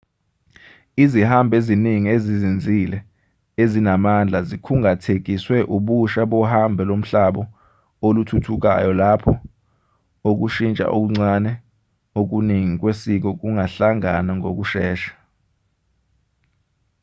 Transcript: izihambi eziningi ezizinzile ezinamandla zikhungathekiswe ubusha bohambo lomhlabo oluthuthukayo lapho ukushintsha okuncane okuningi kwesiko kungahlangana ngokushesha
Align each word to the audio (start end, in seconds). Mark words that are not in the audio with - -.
izihambi 1.03 1.53
eziningi 1.59 2.09
ezizinzile 2.15 2.97
ezinamandla 3.63 4.39
zikhungathekiswe 4.49 5.57
ubusha 5.75 6.21
bohambo 6.31 6.81
lomhlabo 6.89 7.43
oluthuthukayo 8.07 8.91
lapho 9.01 9.33
ukushintsha 10.29 10.85
okuncane 10.95 11.51
okuningi 12.19 12.73
kwesiko 12.81 13.29
kungahlangana 13.39 14.31
ngokushesha 14.39 15.11